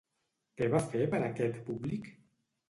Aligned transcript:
Què 0.61 0.69
va 0.75 0.81
fer 0.93 1.03
per 1.11 1.19
a 1.19 1.27
aquest 1.27 1.61
públic? 1.69 2.09